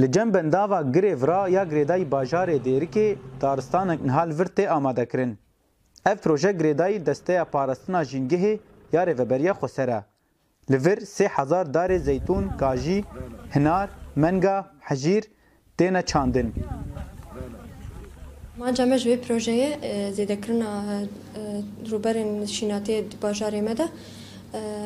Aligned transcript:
Li 0.00 0.12
cemben 0.12 0.52
dava 0.52 0.78
girêvra 0.94 1.40
ya 1.54 1.62
grêdayî 1.70 2.06
bajarê 2.14 2.58
Dêrikê 2.68 3.08
daristanên 3.42 4.00
halvir 4.16 4.46
tê 4.56 4.64
amadekirin. 4.78 5.32
Ev 6.06 6.16
proje 6.24 6.50
grêdayî 6.60 6.98
desteya 7.06 7.44
parastina 7.54 8.00
jîngehê 8.10 8.54
ya 8.92 9.02
rêveberiya 9.08 9.52
xweser 9.60 9.88
e. 9.88 10.00
Li 10.70 10.78
vir 10.84 10.96
sê 11.14 11.26
hezar 11.36 11.66
darê 11.74 11.98
zeytûn, 12.08 12.44
kajî, 12.62 12.98
hinar, 13.54 13.88
menga, 14.22 14.58
hejîr 14.88 15.24
têne 15.78 16.02
çandin. 16.10 16.48
Maca 18.58 18.86
me 18.86 18.98
ji 18.98 19.08
vê 19.10 19.16
projeyê 19.26 19.68
e, 19.90 20.12
zêdekirina 20.16 20.70
e, 20.92 21.00
e, 21.40 21.40
rûberên 21.90 22.30
şînatê 22.56 22.96
bajarê 23.22 23.62
me 23.62 23.74
de 23.78 23.88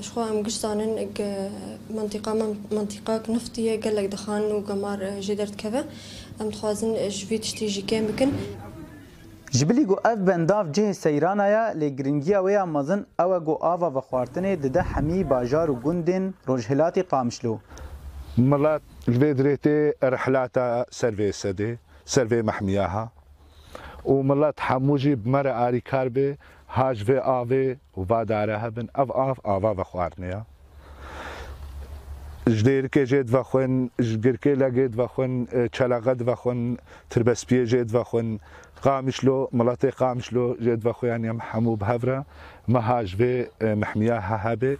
شخوا 0.00 0.24
ام 0.30 0.42
گشت 0.42 0.60
زانن 0.60 0.92
اگ 0.98 1.16
منطقه 1.94 2.32
منطقه 2.76 3.32
نفتیه 3.32 3.76
گلک 3.76 4.06
دخان 4.12 4.42
و 4.52 4.60
گمار 4.60 5.20
جدرت 5.20 5.56
کهوه 5.56 5.82
ام 6.40 6.48
دخوازن 6.48 6.92
جوی 7.08 7.38
تشتی 7.38 7.66
جیکه 7.74 8.02
بکن 8.02 8.30
جبلی 9.56 9.84
گو 9.84 9.96
اف 10.04 10.18
بنداف 10.28 10.66
جه 10.76 10.92
سیرانایا 10.92 11.72
لی 11.72 11.88
گرنگیا 11.96 12.42
ویا 12.44 12.64
مزن 12.66 13.06
او 13.20 13.40
گو 13.40 13.54
آوا 13.72 13.88
و 13.98 14.00
خوارتنه 14.00 14.56
دده 14.56 14.80
حمی 14.82 15.24
باجار 15.24 15.70
و 15.70 15.74
گندین 15.74 16.34
روجهلاتی 16.48 17.02
قامشلو 17.02 17.58
ملات 18.38 18.82
الفيدريتي 19.08 19.92
رحلاتا 20.04 20.86
سيرفي 20.90 21.32
سدي 21.32 21.78
سيرفي 22.04 22.42
محمياها 22.42 23.10
وملات 24.04 24.60
حموجي 24.60 25.14
بمرا 25.14 25.68
اري 25.68 25.80
كاربي 25.80 26.36
هاج 26.68 27.10
وی 27.10 27.18
آوی 27.18 27.76
و 27.96 28.04
باداره 28.04 28.58
هبن 28.58 28.88
اف 28.94 29.10
آف 29.10 29.38
آوا 29.46 29.74
و 29.74 29.82
خواردنیا 29.84 30.46
جدیر 32.48 32.86
که 32.88 33.06
جد 33.06 33.34
و 33.34 33.42
خون 33.42 33.90
جگرکه 34.00 34.50
لگید 34.50 34.98
و 34.98 35.06
خون 35.06 35.46
چلغد 35.72 36.28
و 36.28 36.34
خون 36.34 36.78
تربسپیه 37.10 37.66
جد 37.66 37.94
و 37.94 38.02
خون 38.04 38.40
قامشلو 38.82 39.46
ملاتي 39.52 39.90
قامشلو 39.90 40.54
جد 40.60 40.86
وخو 40.86 41.06
يعني 41.06 41.30
محمو 41.30 41.76
بهفرة 41.76 42.24
مهاج 42.68 43.16
في 43.16 43.46
محمية 43.60 44.18
هابي 44.20 44.78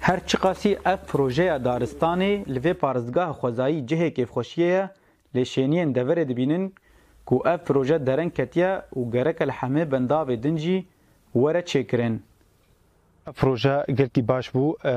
هر 0.00 0.18
چقاسی 0.26 0.76
اف 0.84 1.04
پروژه 1.10 1.58
دارستانی 1.58 2.44
لوی 2.46 2.72
پارزگاه 2.72 3.32
خوزایی 3.32 3.82
جهه 3.82 4.10
کیف 4.10 4.30
خوشیه 4.30 4.90
لشینین 5.34 5.92
دور 5.92 6.24
دبینن 6.24 6.72
ku 7.24 7.42
ev 7.46 7.58
proje 7.64 7.98
derin 8.06 8.30
ketiye 8.36 8.72
û 8.98 9.12
gerek 9.14 9.38
el 9.44 9.50
hemê 9.58 9.84
bendavê 9.92 10.36
din 10.42 10.56
jî 10.64 10.78
were 11.40 11.60
çêkirin. 11.70 12.14
Proje 13.38 13.76
girtî 13.98 14.22
baş 14.28 14.46
bû 14.54 14.64
e, 14.92 14.94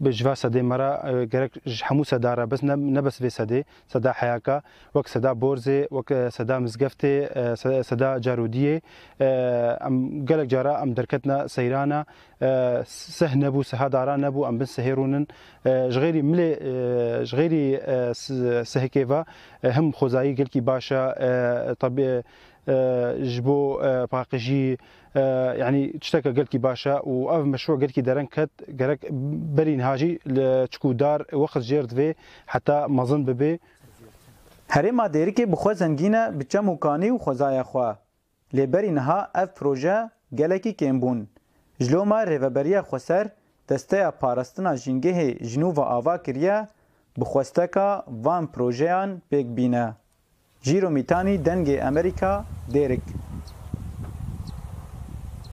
بجوا 0.00 0.34
سدي 0.34 0.62
مرا 0.62 1.24
گرك 1.24 1.50
حمو 1.82 2.04
سدا 2.04 2.44
بس 2.44 2.64
نبس 2.64 3.18
في 3.18 3.30
سدي 3.30 3.64
سدا 3.88 4.12
حياكا 4.12 4.60
وك 4.94 5.06
سدا 5.06 5.32
بورزي 5.32 5.86
وك 5.90 6.28
سدا 6.28 6.58
مزقفتي 6.58 7.28
سدا 7.82 8.18
جاروديه 8.18 8.82
ام 9.20 10.24
گلك 10.24 10.46
جارا 10.46 10.82
ام 10.82 10.94
دركتنا 10.94 11.46
سيرانا 11.46 12.04
سه 12.86 13.34
نبو 13.36 13.62
سه 13.62 13.88
دارا 13.88 14.16
نبو 14.16 14.48
ام 14.48 14.58
بن 14.58 14.64
سهيرونن 14.64 15.26
جغيري 15.66 16.22
ملي 16.22 16.54
جغيري 17.24 17.80
سهكيفا 18.64 19.24
هم 19.64 19.92
خزاي 19.92 20.34
گلكي 20.36 20.60
باشا 20.60 21.74
طبيعي 21.80 22.22
جبو 22.68 23.76
باقجي 24.12 24.78
يعني 25.60 25.88
تشتكى 26.00 26.30
قلكي 26.30 26.58
باشا 26.58 27.00
واف 27.04 27.44
مشروع 27.44 27.78
قلكي 27.78 28.00
درن 28.00 28.26
كت 28.26 28.50
قرك 28.80 29.12
برين 29.56 29.80
هاجي 29.80 30.20
تشكو 30.70 30.92
دار 30.92 31.24
وقت 31.32 31.58
جيرد 31.58 31.92
في 31.94 32.14
حتى 32.46 32.84
مزن 32.88 33.24
ببي 33.24 33.60
هرې 34.72 34.90
ما 34.98 35.06
دیر 35.14 35.28
کې 35.36 35.40
بخو 35.50 35.72
زنګینه 35.80 36.22
بچه 36.38 36.60
موکانی 36.68 37.08
او 37.10 37.18
خزای 37.24 37.62
خو 37.70 37.84
لبرې 38.56 38.90
نه 38.96 39.10
اف 39.42 39.48
پروژه 39.60 39.96
ګلکی 40.38 40.72
کېمبون 40.80 41.18
جلو 41.80 42.04
ما 42.04 42.24
ریوبریه 42.24 42.80
خسر 42.90 43.24
دسته 43.68 44.10
پاراستنا 44.20 44.72
جنگه 44.74 45.42
جنوب 45.52 45.78
و 45.78 45.82
آوا 45.96 46.16
کریه 46.16 46.68
بخوستکا 47.18 48.04
وان 48.24 48.44
پروژیان 48.54 49.08
پیک 49.30 49.46
بینه 49.56 49.86
ژیرۆمیتانی 50.68 51.34
دەنگی 51.46 51.76
ئەمریکا 51.84 52.32
دێرک 52.72 53.04